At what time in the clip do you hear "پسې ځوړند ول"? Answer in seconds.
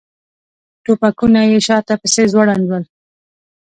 2.01-2.83